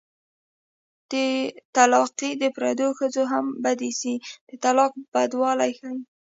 طلاقي 1.75 2.31
د 2.41 2.43
پردو 2.55 2.87
ښځو 2.99 3.23
هم 3.33 3.45
بد 3.63 3.79
ايسي 3.87 4.15
د 4.47 4.49
طلاق 4.63 4.91
بدوالی 5.13 5.71
ښيي 5.79 5.99